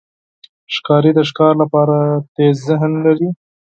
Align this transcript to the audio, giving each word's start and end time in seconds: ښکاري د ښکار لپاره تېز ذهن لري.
ښکاري 0.75 1.11
د 1.15 1.19
ښکار 1.29 1.53
لپاره 1.63 1.95
تېز 2.35 2.55
ذهن 2.67 2.91
لري. 3.05 3.29